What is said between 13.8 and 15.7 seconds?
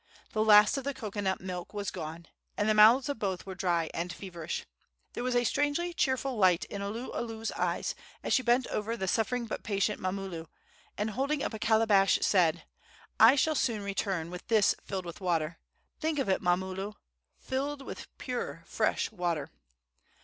return with this filled with water!